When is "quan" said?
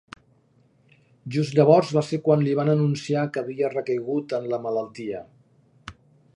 2.29-2.41